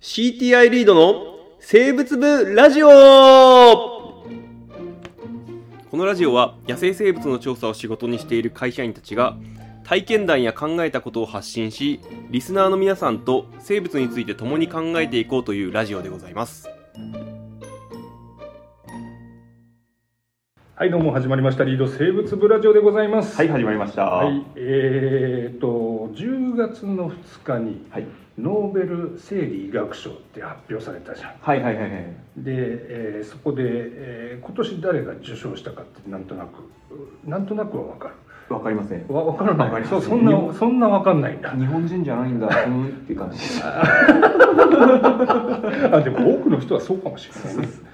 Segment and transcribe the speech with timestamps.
[0.00, 2.88] CTI リードの生物部ラジオ。
[5.90, 9.36] このラジオは野生生物の調査を仕事にしている会社員たちが
[9.84, 16.68] 体験談や考えたことを発信しリスナーの皆さんと生物について共に考えていこうというラジオでございます。
[20.78, 21.64] はい、どうも始まりました。
[21.64, 23.34] リード生物部ラジオでございます。
[23.34, 24.04] はい、始まりました。
[24.10, 28.06] はい、えー、と、10月の2日に、はい、
[28.38, 31.34] ノーベル生理医学賞って発表されたじゃん。
[31.40, 31.90] はい、はい、はい、はい。
[32.36, 36.70] で、えーそこで、えー今年誰が受賞したかってなんとなく、
[37.24, 38.14] なんとなくはわかる。
[38.54, 39.06] わかりません。
[39.08, 39.70] わ、わからない。
[39.70, 41.52] わかりますそう、そんな、そんなわかんないんだ。
[41.52, 43.38] 日本人じゃないんだ、うんって感じ。
[45.90, 47.68] あ、でも多くの人はそうかもしれない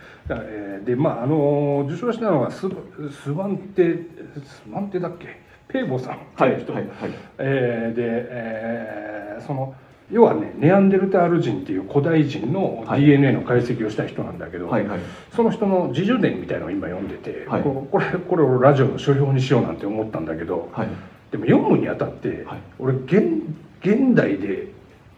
[0.84, 2.68] で、まあ、あの受賞したのはス、
[3.10, 3.96] スワンテ、
[4.44, 5.40] スワンテだっけ？
[5.68, 6.72] ペーボさんってはい、いう人。
[6.72, 6.92] はい、はい。
[7.38, 9.74] えーで、えーその
[10.10, 15.00] 要はねネアンデルタール人っていう古代人のはい DNA の解析をした人なんだけど、はい、はい。
[15.34, 20.88] その人の自叙伝みたいなのを今読んでて、はいここれこれをラジオの書評にしようなんて思ったんだけど、はい。
[21.30, 23.42] でも読むにあたって、はい俺現
[23.80, 24.68] 現代で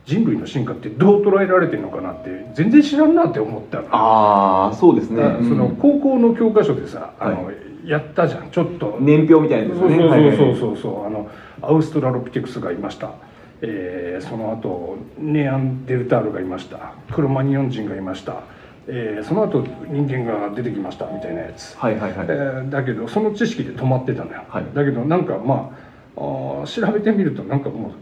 [0.07, 3.89] 人類の進化ってどう捉えられてるのかなって全然知らんなって思ったの。
[3.91, 5.23] ああ、そうですね。
[5.23, 7.53] だからそのうん高校の教科書でさ、あのは
[7.85, 8.51] やったじゃん。
[8.51, 8.99] ちょっと。
[9.01, 9.97] 年表みたいなやつそうそう。
[10.37, 11.07] そうそうそう。
[11.07, 11.29] あの
[11.63, 13.13] アウストラロピテクスがいました、
[13.63, 16.93] えーその後ネアンデルタールがいました。
[17.13, 18.43] クロマニオン人がいました、
[18.87, 22.27] えーその後人間が出てきましたみたいなやつ、はい、はい、はい。
[22.29, 24.65] えーだけどその知識で止まってたのよ、はい。
[24.75, 25.75] だけどなんかま
[26.17, 27.93] ああー調べてみるとなんかもう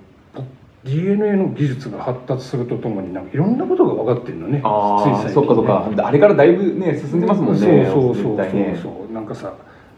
[0.84, 6.06] DNA の技術が発達するとともになんかいろんなことが分かってるのねああ、つい最近ねそっか、そっか。
[6.06, 7.60] あれからだいぶね、進んでますもんね。
[7.60, 8.36] そうそうそう。
[8.36, 9.54] そうそうなんかさ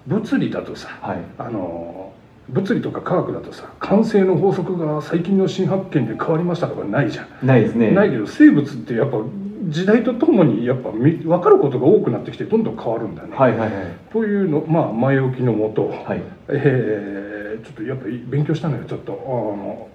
[0.07, 1.19] 物理だとさ、はい。
[1.39, 2.13] あの
[2.51, 7.91] 物理とか科学だとさ慣性の法則が最近の新発見で変わりましたとかないじゃん、ないですね。
[7.91, 9.17] ないけど生物ってやっぱ
[9.69, 13.95] 時代とともにやっぱみ分かることが多くなってきてどんどん変わるんだね、はい、はい、はい。
[14.13, 16.23] というのまあ前置きのもと、はい。
[16.49, 17.35] えー
[17.65, 19.17] ちょっとやっぱり勉強したのよちょっとあ
[19.57, 19.89] の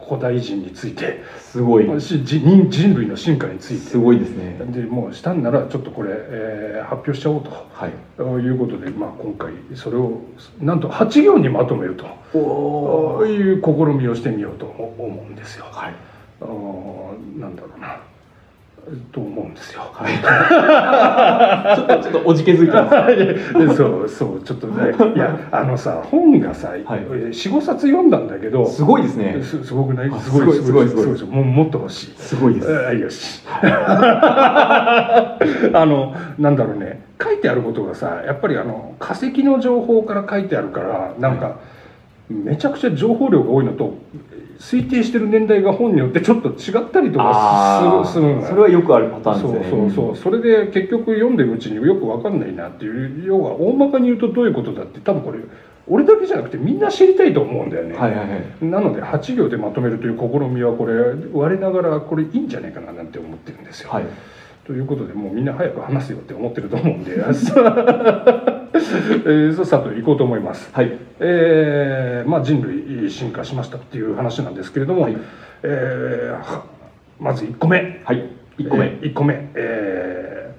[0.00, 2.00] 古代人についてすごい。
[2.00, 4.58] し人人類の進化についてすごいですね。
[4.70, 7.50] でもうしたんならちょっとこれ、えー発表しちゃおうと。
[7.50, 7.92] はい。
[8.16, 10.22] ということで、まあ、今回それを
[10.60, 12.06] なんと8行にまとめると
[12.38, 13.70] おいう試
[14.00, 15.66] みをしてみようと思うんですよ。
[15.70, 15.94] はい。
[16.40, 18.00] あーなんだろうな
[19.12, 19.82] と思うんですよ。
[19.92, 20.12] はい。
[21.76, 23.16] ちょっと、ちょっとおじけづいてます。
[23.16, 29.38] で そうそうちょっとねいやあのさ本がさ、はい45冊読んだんだけどすごいですね。
[29.42, 30.10] すすごくない？
[30.12, 32.14] あすごいすごいすごいもうもっと欲しい。
[32.16, 32.86] すごいです。
[32.86, 35.38] あよし あ
[35.86, 41.56] のなんだろうね書いてあることがさやっぱりあの化石の情報から書いてあるからなんか、
[42.28, 43.94] めちゃくちゃ情報量が多いのと
[44.58, 49.70] 推定してる年代が本によってちょっと違ったりとかするそれはよくあるパターンそうですね。
[49.70, 55.38] そうそうそれで結局読んでるうちによく分かんないなっていう要は大まかに言うとどういうことだって多分これ
[55.86, 58.64] 俺だけじゃなくてみんな知りたいと思うんだよね、はいはいはい。
[58.64, 60.94] なので8行でまとめるという試みはこれ
[61.32, 63.90] 我ながらこれいいんじゃないかななんて思ってるんですよ。
[63.90, 64.04] はい。
[64.66, 67.16] ということでもうみんな早く話すよって思ってると思うんで
[68.78, 70.70] えーさっさと行こうと思います。
[70.72, 70.98] はい。
[71.20, 75.16] えーまあ、人類進化しましたっていう話なんですけれども、はい
[75.62, 76.64] えーは
[77.20, 78.30] まず1個目はい。
[78.58, 78.86] 1個目。
[78.86, 80.54] えー1個目、え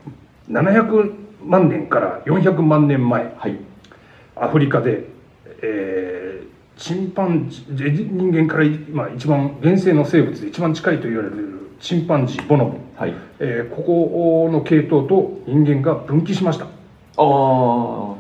[0.50, 1.14] ー700
[1.46, 3.58] 万年から400万年前はい。
[4.36, 5.06] アフリカで、
[5.62, 13.14] えーチンパンジ人間から、まあ、一番原生の生物で一番近いと言われるチンパンジーボノボ、はい。
[13.40, 16.68] えーここの系統と人間が分岐しましたっ
[17.20, 18.10] ああ。
[18.10, 18.20] は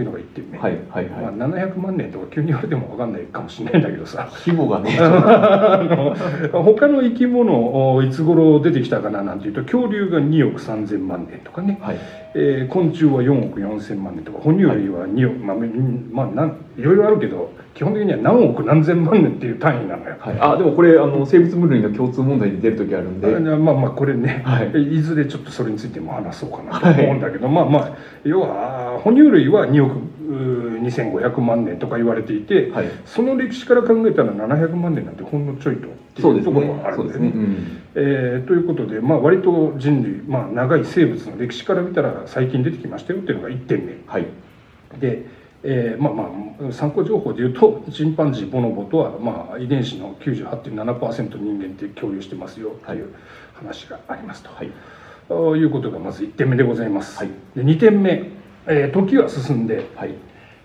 [0.00, 1.08] いうのが1点目、いはいはい。
[1.34, 4.90] まあ、700万年とか急に言われても分かんないかもしれないんだけどさ規模がね。
[6.52, 11.96] 他の生き物おいつ頃出てきたかななんていうと恐竜が2億3000万年とかね、はい。
[12.34, 20.16] えー昆虫は4億4000万年とか哺乳類は2億、まあうんまあなんいろいろあるけど基本的には何億何千万年っていう単位なのよ。
[20.18, 20.36] はい。
[20.40, 23.28] あ、でもこれ、あの、生物分類の共通問題で出る時あるんで。
[23.56, 29.96] まあまあこれね、はいい、ずれちょっとそれについても話そうかなと思うんだけど、まあまあ要は哺乳類は2億
[30.30, 32.90] うー2500万年とか言われていて、はい。
[33.06, 36.90] その歴史から考えたら700万年なんてほんのちょいとっていうところねがあ。
[36.92, 37.28] るんですね。
[37.28, 37.82] うん。
[37.94, 44.26] えーということで、まあ、割と人類、まあ、長い生物の歴史から見たら最近出てきましたよっていうのが1点目はい。
[45.00, 45.26] で、
[45.62, 46.24] えーまあま
[46.68, 53.08] あ参考情報で言うと チンパンジーボノボとは、まあ、遺伝子の98.7%人間って共有してますよという
[53.54, 54.70] 話がありますと、はい。
[55.28, 57.28] ということがまず1点目でございます、はい。
[57.54, 58.24] で2点目、
[58.66, 60.14] えー時は進んで、はい。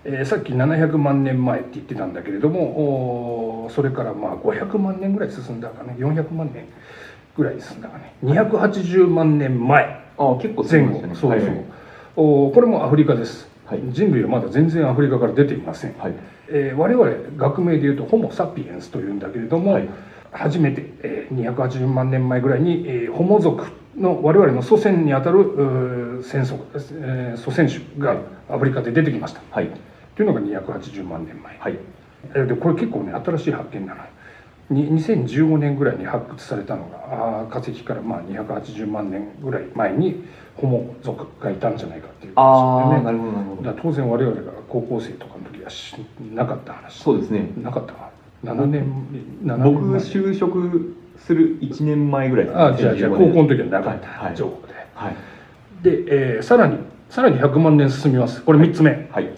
[0.04, 6.64] えーさっき700万年前って言ってたんだけれどもそれからまあ500万年ぐらい進んだかね400万年
[7.36, 9.84] ぐらいですだからね280万年前
[10.18, 11.00] ああ結構前後。
[11.00, 11.40] そうそう、はい。
[12.16, 13.80] おこれもアフリカです、はい。
[13.90, 16.14] 人類はまだ全然アフリカから出ていません、はい。
[16.48, 19.88] えー我々学名でいうとホモ・サピエンスというんだけれども、はい。
[20.32, 23.64] 初めて、えー280万年前ぐらいに、えーホモ族
[23.96, 28.18] の我々の祖先にあたるうー先祖,、えー祖先種がはい
[28.48, 29.70] アフリカで出てきました、はい。
[30.14, 31.78] というのが280万年前、はい。
[32.34, 34.06] えーでこれ結構ね新しい発見なのよ
[34.70, 40.24] に2015年ぐらいに発掘されたのが化石からまあ280万年ぐらい前に
[40.56, 43.04] ホモ族がいたんじゃないかっていうああ話でね。
[43.04, 43.72] なるほどなるほど。
[43.82, 45.94] 当然我々が高校生とかの時はし
[46.34, 47.02] なかった話。
[47.02, 47.50] そうですね。
[47.62, 48.10] なかったか。
[48.44, 48.84] 7年
[49.44, 50.00] 7僕年前。
[50.00, 52.62] 就職する1年前ぐらいですね。
[52.62, 53.34] あじゃあじゃあ2015高年。
[53.34, 54.36] 校の時はなかった、はいはい。
[54.36, 54.74] 情報で。
[54.94, 55.14] はい。
[55.82, 55.90] で、
[56.36, 56.78] えーさらに
[57.08, 58.42] さらに100万年進みます。
[58.42, 59.30] これ3つ目、はい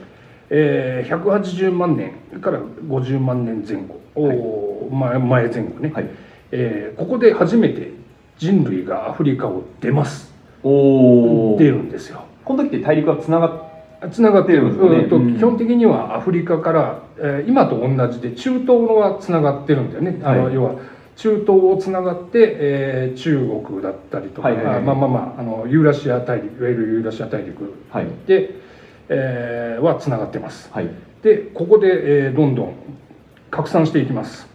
[0.50, 4.94] えー180万年から50万年前後、おー。
[4.94, 6.10] 前前前後ね、はい。
[6.52, 7.92] えーここで初めて
[8.38, 10.32] 人類がアフリカを出ます。
[10.62, 12.24] おお出るんですよ。
[12.44, 14.96] この時って大陸はつながっつながってるんですかね。
[15.10, 20.74] うん基本的にはアフリカから、えー今と同じで中東はつながってるんだよね、あのはい要は
[21.16, 24.76] 中東をつながって、えー中国だったりとか、はいはいはい。
[24.78, 28.06] あまあまあまああのユーラシア大陸いわゆるユーラシア大陸はい。
[28.26, 28.57] で、
[29.08, 30.70] えーはつながってます。
[30.72, 30.88] はい。
[31.22, 32.74] でここで、えーどんどん
[33.50, 34.46] 拡散していきます。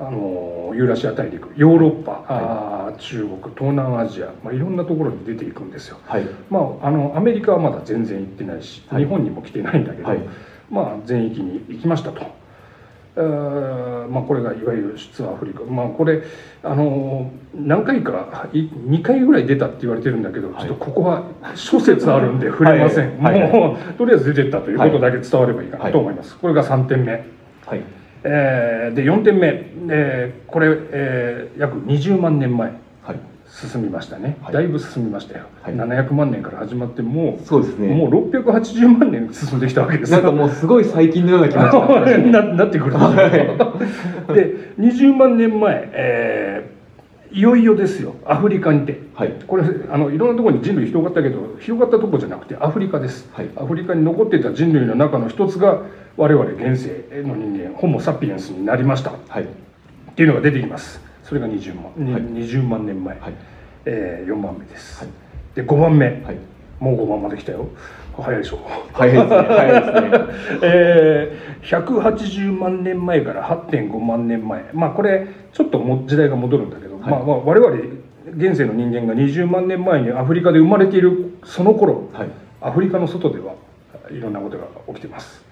[0.00, 5.98] あのユーラシア大陸ヨーロッパ、あー中国東南アジア、まあ、いろんなところに出ていくんですよ。
[6.04, 6.26] はい。
[6.50, 9.04] まあ、あのアメリカはまだ全然行ってないし、はい。
[9.04, 10.18] 日本にも来てないんだけど、はい。
[10.70, 12.26] まあ、全域に行きましたと、
[13.14, 16.22] えーまあ、これがいわゆる出アフリカ、まあ、これ
[16.62, 20.66] あの何回かい2回ぐらい出たって言われてるんだけど、はい。
[20.66, 21.24] ちょっとここは
[21.54, 23.40] 諸説あるんで触れません、はい。
[23.42, 23.52] はい。
[23.52, 27.18] もうとりあえず出てったということだけ伝わればいいかなと思います、これが3点目、は
[27.76, 27.82] い。
[28.24, 29.48] えーで4点目、
[29.90, 32.70] えーこれ、えー約20万年前。
[32.70, 32.81] はい
[33.52, 34.54] 進みましたね、はい。
[34.54, 35.74] だいぶ進みましたよ、はい。
[35.74, 37.94] 700万年から始まってもうそうですね。
[37.94, 43.28] もう680万年進んできたわけですなんかもうすごい最近のような気持ちになってましななってくるんで
[43.98, 46.82] すよで20万年前、えー
[47.32, 48.14] いよいよですよ。
[48.26, 49.00] アフリカにて。
[49.14, 49.32] はい。
[49.46, 53.48] これあのいろんなところに人類広がったけど広がったところじゃなくてアフリカです、はい。
[53.56, 55.80] アフリカに残っていた人類の中の一つが
[56.18, 59.12] 我々現世の人間ホモ・サピエンスになりました。
[59.12, 59.48] っはい。
[60.14, 61.00] ていうのが出てきます
[61.32, 62.22] それが20万,に、はい。
[62.22, 63.34] 20万年前、はい。
[63.86, 65.12] え4番目です、はい。
[65.54, 66.36] で5番目、はい。
[66.78, 67.68] もう5番まで来たよ。
[68.14, 68.58] 早いでしょ
[68.92, 69.36] 早いですね。
[69.48, 70.60] 早いですね。
[70.62, 74.62] えー、180万年前から8.5万年前。
[74.74, 77.10] まあこれちょっとも時代が戻るんだけど、はい。
[77.10, 77.76] まあ、まあ我々
[78.36, 82.28] 現世の人間が20万年前にアフリカで生まれているその頃はい。
[82.60, 83.54] アフリカの外では
[84.10, 85.42] いろんなことが起きてます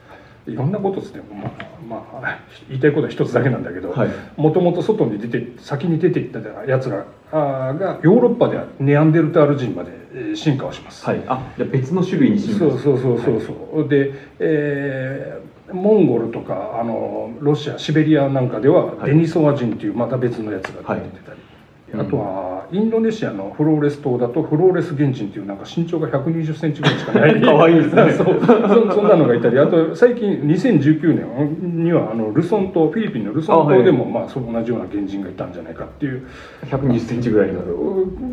[0.47, 1.23] いろんなことですね。
[1.31, 2.39] まあ、まあ、
[2.69, 4.11] 言いたいことは一つだけなんだけどはい。
[4.37, 11.23] もともと外に出て先に出ていったやつらがヨーロッパではネアンデルタール人までえー進化をします、はい。
[11.29, 19.11] あじゃあ別の種類に進化そうそうそうそうそう、で、えーモンゴルとかあのロシアシベリアなんかでは、はい。
[19.13, 21.50] デニソワ人っていうまた別のやつが出てたり、はい
[21.95, 27.41] あとはインドネシアのフローレス島だとフローレス原人っていうなんか身長が1 2 0ンチぐらいしかない。
[27.41, 28.13] かわいいですね。
[28.15, 28.41] そう。
[28.41, 29.59] そそんなのがいたり。
[29.59, 36.23] あと最近2019年にはあのルソン島フィリピンのルソン島でも、まあ、そう同じような原人がいたんじゃないかっていう。
[36.67, 37.77] 120センチぐらいになる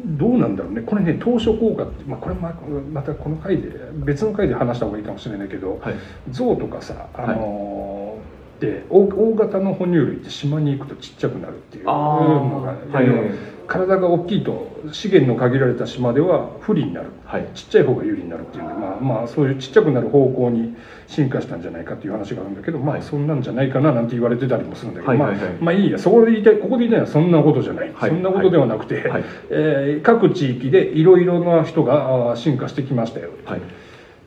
[0.05, 0.83] どうなんだろうね。
[0.85, 2.53] これね当初効果って、まあ、これま
[2.93, 3.71] またこの回で
[4.05, 5.95] 別の回で話した方がいいかもしれないけどはい。
[6.29, 7.96] 象とかさあのー
[8.59, 12.61] で大大型の哺乳類って島に行くとちっちゃくなるっていうの
[12.91, 13.07] が、はい
[13.67, 17.09] 体が大きいと資源の限られた島では不利になる。
[17.25, 17.49] はい。
[17.53, 20.75] ちっちゃい方が有利になるっていうまあ、まあそういうちっちゃくなる方向に
[21.07, 23.03] 進化したんじゃないかっていう話があるんだけどまあはい。
[23.03, 25.39] そんなんじゃないかななんて言われてたりもするんだけど、はいはいはい。
[25.39, 25.99] まあまあいいや。
[25.99, 28.09] そこで言いたいここで言いたいのはそんなことじゃない、はい。
[28.09, 29.23] そんなことではなくて、はい。
[29.49, 33.61] えー各地域でいろいろな人が進化してきましたよはい。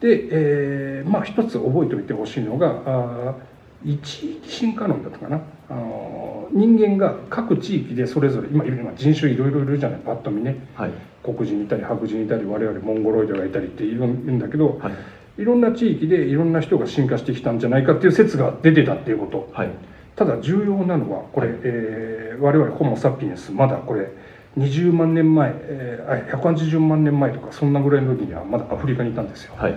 [0.01, 3.50] で、えーまあ一つ覚えておいてほしいのがあー
[3.85, 3.99] 一
[4.39, 5.41] 域進化論だったかな？
[5.71, 10.01] あのー人間が各地域でそれぞれ今今人種いろいろいるじゃない？
[10.05, 10.57] パッと見ね。
[10.75, 10.91] はい。
[11.23, 15.43] 黒人いたり白人いたり我々モンゴロイドがいたりっているんだけど、はい。
[15.43, 19.49] いろんな地域でいろんな人が進化してきたんじゃないかっていう説が出てたっていうこと。
[19.53, 19.71] はい。
[20.17, 21.59] ただ重要なのはこれ、はい。
[21.63, 24.09] えー我々ホモ・サピエンスまだこれ
[24.57, 29.55] 20万年前、えーあ180万年前とかそんなぐらいの時にはまだアフリカにいたんですよ。
[29.57, 29.75] はい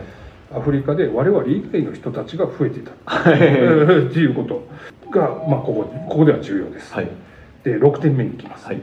[0.56, 2.92] アフリカで我々以外の人たちが増えていた。
[3.06, 3.38] はい。
[4.10, 4.68] っていうこと。
[5.12, 7.08] が、まあ、ここここでは重要です、はい。
[7.64, 8.82] で6点目に行きます、はい。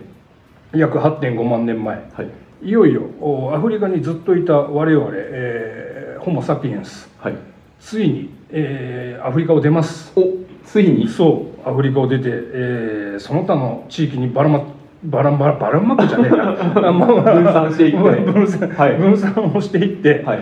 [0.74, 1.96] 約8.5万年前。
[2.14, 2.28] はい。
[2.62, 7.10] いよいよおアフリカにずっといた我々、えーホモ・サピエンス。
[7.18, 7.34] はい。
[7.80, 10.12] ついに、えーアフリカを出ます。
[10.18, 10.24] お
[10.64, 11.08] ついに？
[11.08, 11.68] そう。
[11.68, 14.62] アフリカを出て、えーその他の地域にばらま
[15.02, 16.52] ばらんばらばらまくじゃねえな。
[16.52, 18.32] 分散していって。
[18.32, 18.96] 分散はい。
[18.96, 20.38] 分散をしていって、はい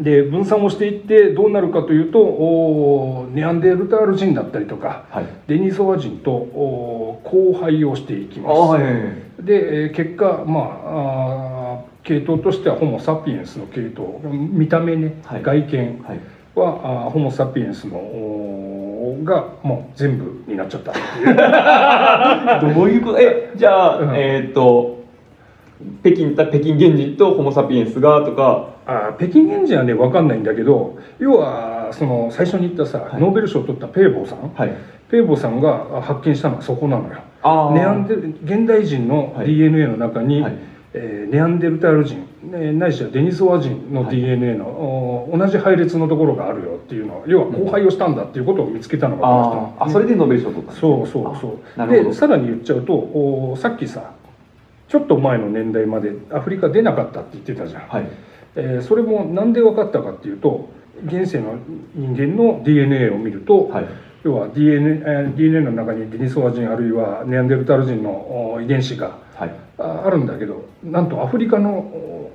[0.00, 5.26] で分散をしていってどうなるかというとネアンデルタール人だったりとかはい。
[5.46, 8.60] デニソワ人と交配をしていきます。
[8.60, 8.82] はい
[9.44, 15.42] で、えー結果まあ系統としてはホモ・サピエンスの系統見た目ね、はい。
[15.42, 16.04] 外見
[16.54, 20.92] はあーホモ・サピエンスのがもう全部になっちゃった。
[20.92, 20.94] っ
[22.60, 23.20] ていうどういうこと？
[23.20, 24.16] えじゃあ、うん。
[24.16, 24.98] えーっと
[26.02, 33.20] 北京た北京原人とホモ・サピエンスがとかあー北京原人はね分かんないんだけど要はその最初に言ったさ、はい。
[33.20, 34.52] ノーベル賞を取ったペーボーさん。
[34.54, 34.76] はい。
[35.10, 37.20] ペーボーさんが発見したのはそこなのよ。
[37.74, 39.46] ネアンデル現代人のはい。
[39.48, 40.54] DNA の中に、はい。
[40.92, 44.16] えーネアンデルタール人ねないしはデニソワ人のはい。
[44.16, 49.50] DNA の、お同じ配列のところがあるよっていうのを要は交配をしたんだっていうことを見つけたのがこの人。
[49.50, 51.88] なのあーあそれでノーベル賞取ったそうそうそう。
[51.88, 54.12] でさらに言っちゃうとおさっきさ
[54.88, 58.08] ちょっと前の年代までアフリカ出なかったって言ってたじゃん、はい
[58.56, 60.68] えーそれもなんで分かったかっていうと
[61.06, 61.58] 現世の
[61.94, 63.86] 人間の DNA を見ると、はい。
[64.22, 69.54] 要は DNA, えー DNA の中にデニソワ人あるいはネアンデルタール人のお遺伝子がはい。
[69.78, 72.30] ああるんだけどなんとアフリカのお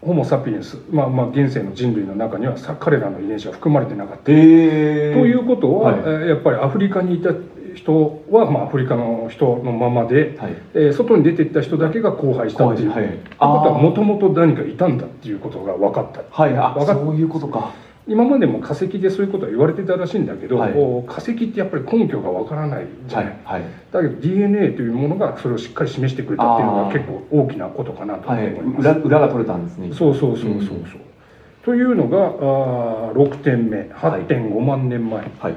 [0.00, 4.32] ホモ・サピエンス、まあ、まあ現世の人類の中にはさ彼らの遺伝子は含まれてなかった。
[4.32, 6.00] えー、ということは、はい。
[6.00, 7.30] えーやっぱりアフリカにいた
[7.78, 10.56] 人は、まあ、アフリカの人のままで、はい。
[10.74, 13.14] えー外に出ていった人だけが交配したっていう、はいとい。
[13.14, 16.22] うことはもともと何かいたんだっていうことが分かった。
[16.30, 16.56] はい。
[16.56, 17.72] あわかっそういうことか。
[18.06, 20.72] 今までも化石でそういうことは言われてたらしいんだけど、はい。
[20.74, 23.34] お化石ってやっぱり根拠が分からないじゃはない。
[23.34, 23.62] い、はい。
[23.92, 29.90] だけど DNA というものがそれをしっかり示してくれたっていうのが結構大きなことかなとはい思います、裏裏が取れたんですね。
[29.92, 30.86] そうそうそうそうそう、うん。
[31.64, 33.90] というのがあー6点目。
[33.94, 35.54] 8.5万年前、はい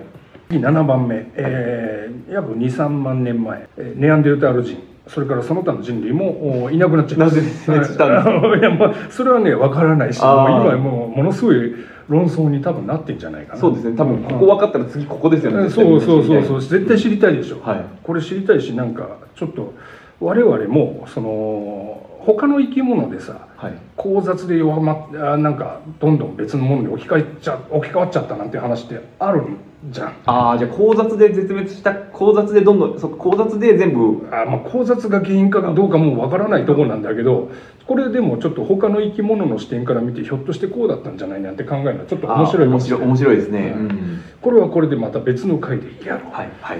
[0.60, 4.78] 7番目、えー約23万年前えーネアンデルタール人
[5.08, 11.74] それからその他の人類もおいなくなっちゃいますなぜ滅裂したんです いやまあそれはね分からないしもう今もうものすごい
[12.12, 13.60] 論争に多分なってんじゃないかな。
[13.60, 13.96] そうですね。
[13.96, 15.60] 多分ここ分かったら次ここですよね。
[15.60, 17.82] うんそうそうそうそうう絶対知りたいでしょ、はい。
[18.04, 19.74] これ知りたいしなんかちょっと
[20.20, 23.74] 我々もその他の生き物でさはい。
[23.98, 29.58] 交雑で弱まなんかどんどん別のものに置き換えちゃ置き換わっちゃったなんて話ってあるん
[29.90, 30.16] じゃん。
[30.26, 37.52] ああじゃあ交雑で絶滅した交雑でどんどんそ交雑で全部あまあ交雑が原因かどうかもうわからないところなんだけど
[37.86, 43.02] これでもちょっと他の生き物の視点から見てひょっとしてこうだったんじゃないなんて考えるのはちょっと面白いか面白い。
[43.02, 44.24] 面白いですね、ううんん。
[44.42, 46.80] これはこれでまた別の回でやろう、はいはい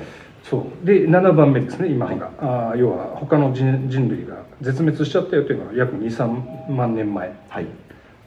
[0.52, 0.86] そう。
[0.86, 7.34] で7番目ですね今のが、あー要は他の人人類が絶滅しちゃったよというのが約23万年前。
[7.48, 7.66] はい。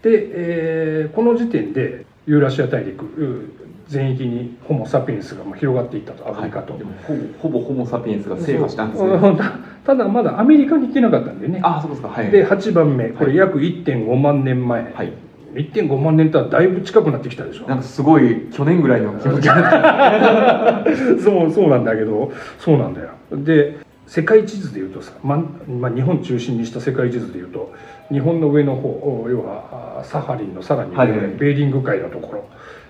[0.03, 3.51] で、えーこの時点でユーラシア大陸う
[3.87, 9.19] 全域にホモ・サピエンスがもう広がっていったとアフリカと、でもほぼほぼホモ・サピエンスが制覇したんですね。
[9.37, 11.61] たただまだアメリカに行ってなかったんでね。
[11.63, 12.09] ああそうですか。
[12.09, 12.31] はい。
[12.31, 13.11] で8番目。
[13.11, 13.35] こはい。
[13.35, 15.13] れ約1.5万年前、はい
[15.55, 17.69] 1.5万年とはだいぶ近くなってきたでしょ。
[17.69, 19.49] なんかすごい去年ぐらいの気持ち
[21.23, 23.11] そうそうなんだけどそうなんだよ。
[23.33, 27.73] で世界地図でいうとさ、ままあ、日本中心にした世界地図でいうと
[28.13, 31.21] 日本の上の方お要はあサハリンのさらに上、はいはい。
[31.39, 32.45] ベーリング海のところ。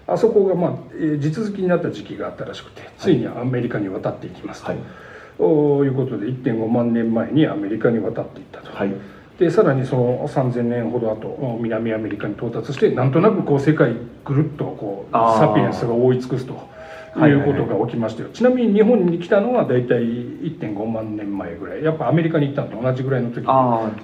[0.07, 4.79] あそこが、まあ、えー地続きになった時期があったらしくてついにアメリカに渡っていきますと、はい。
[5.39, 8.77] おいうことで1.5万年前にアメリカに渡っていったと。
[8.77, 8.93] はい
[9.39, 21.85] でさらにその3,000年ほど後お南アメリカに到達してなんとなくこう世界ぐるっとこうサピエンスが覆い尽くすとはいうことが起きましたよ、ちなみに日本に来たのは大体1.5万年前ぐらい。
[21.85, 23.47] やっぱアメリカに行ったのと同じぐらいの時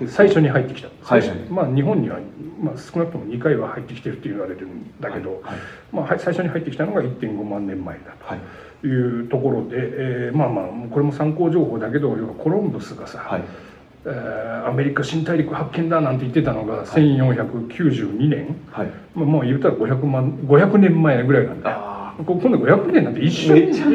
[0.09, 0.89] 最初に入ってきた。
[1.03, 1.39] 最初はい。
[1.41, 2.21] はいまあ日本には、
[2.63, 5.59] まあ、少なくとも2回は入ってきてるって言われるんだけど、はい。
[5.91, 8.39] まあ、はい最初に入ってきたのが1.5万年前だはい。
[8.81, 13.43] というところで、えーまあまあこれも参考情報だけど要はコロンブスがさ、はい
[14.07, 18.90] えーアメリカ新大陸発見だなんて言ってたのが1492年、はい。
[19.14, 21.90] まあ、もう言ったら500万500年前ぐらいなんだよあこ
[22.25, 23.55] 今度500年なんて一緒。
[23.55, 23.89] めっちゃあ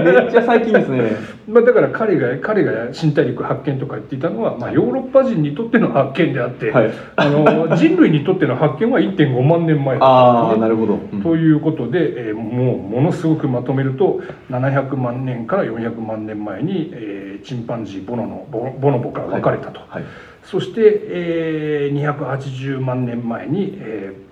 [0.00, 1.16] めっちゃ最近ですね。
[1.48, 6.90] まあだから彼が彼が新大陸発見とか言っていたのは、まあ、ヨーロッパ人にとっての発見であって、はい。
[7.16, 11.22] あの人類にとっての発見は1.5万年前だああなるほど、うん。
[11.22, 14.20] ということで、えーもうものすごくまとめると
[14.50, 20.02] 700万年から400万年前に、えーチンパンジーボノのボボノボから分かれたと、はい。
[20.42, 24.27] そして、えー280万年前に、えー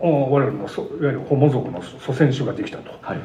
[0.00, 3.18] 我々のそいわゆるホモ族の祖先種ができたと、はい。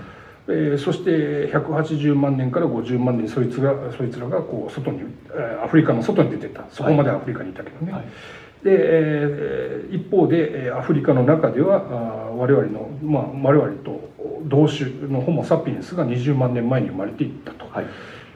[0.47, 5.01] えーそして180万年から50万年そいつがそいつらがこう外に、
[5.33, 6.65] えーアフリカの外に出てった。
[6.69, 8.01] そこまでアフリカにいたけどね、はい。
[8.63, 14.09] で、えー一方でえーアフリカの中では我々の、まあ、我々と
[14.43, 17.65] 同種のホモ・サピエンスが20万年前に生まれていったと。
[17.71, 17.85] はい。
[17.85, 17.89] で、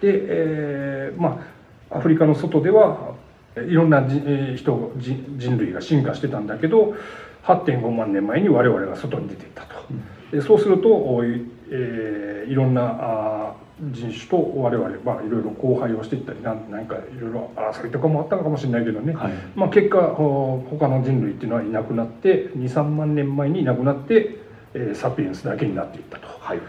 [0.03, 1.59] えーまあ
[1.91, 3.15] アフリカの外では
[3.55, 4.07] いろんな
[4.55, 6.95] 人人類が進化してたんだけど
[7.43, 9.69] 8.5万年前に我々が外に出ていったと。
[10.31, 11.21] でそうすると、
[11.71, 24.39] えーいろんな人種と我々、まあ、いろいろ交配をしていったりなんなんかいろいろ争いとかもあったのかもしれないけどね、はいまあ、結果ほ他の人類っていうのはいなくなって23万年前にいなくなって、
[24.73, 26.27] えーサピエンスだけになっていったと。
[26.39, 26.59] はい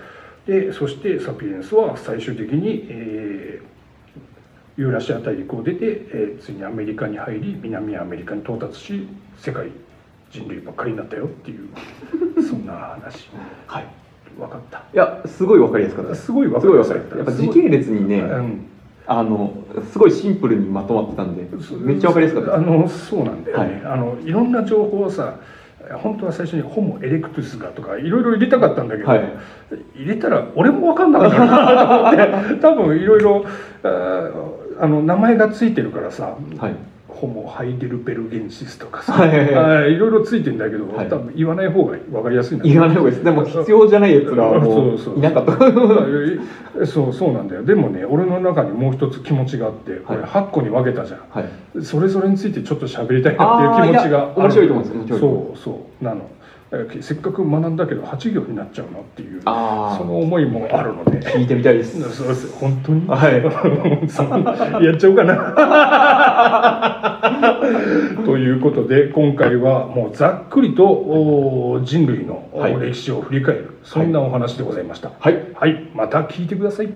[0.47, 3.71] でそしてサピエンスは最終的に、えー
[4.77, 9.69] ユーラシア大陸を出て、えーついにアメリカに入り南アメリカに到達し世界
[10.31, 13.29] 人類ばっかりになったよっていうそんな話。
[13.67, 13.87] はい。
[14.39, 14.79] 分かった。
[14.79, 16.27] いやすごいわかりやすかったです。
[16.27, 17.19] すごい分すごいわかりやすかった。
[17.19, 18.67] やっぱ時系列にねうん。
[19.07, 19.53] あの
[19.91, 21.49] すごいシンプルにまとまってたんで
[21.81, 23.93] めっちゃわかりやすかったあのそうなんだよね、はい。
[23.93, 25.41] あのいろんな情報をさ
[25.95, 29.33] 本当は最初に「ホモ・エレクトゥスが」とかいろいろ入れたかったんだけど、はい。
[29.97, 33.45] 入れたら俺も分かんなかったなと思って多分いろいろ
[33.83, 36.75] あの名前がついてるからさ、はい
[37.15, 39.99] ホモ・ハイデルベルゲンシスとかさ、はいはいはい。
[39.99, 41.09] ろいろついてんだけど、はい。
[41.09, 42.65] 多分言わない方が分かりやすいな。
[42.65, 43.15] 言わない方がいい。
[43.15, 46.87] ですでも必要じゃないやつらはもそういなかった。
[46.87, 47.65] そうそうなんだよ。
[47.65, 51.85] でもね俺の中にもう一つ気持ちがあってこれはい8個に分けたじゃん、はい。
[51.85, 56.05] それぞれについてちょっと喋りたいなっていう気持ちが面白いと思うんです面白いと思そうそう。
[56.05, 56.21] なの。
[56.21, 56.40] えー
[57.01, 61.19] せっかく学んだけど8行になっちゃうのっていうあその思いもあるので。
[61.19, 62.01] あ聞いてみたいです。
[62.15, 63.09] そうです本当に？
[63.09, 63.43] はい。
[64.85, 65.55] やっちゃおうかな。
[68.25, 72.49] ということで今回はもうざっくりとお人類の
[72.81, 75.11] 歴史を振り返る、そんなお話でございました。
[75.19, 75.39] はい。
[75.55, 76.89] はい、また聞いてください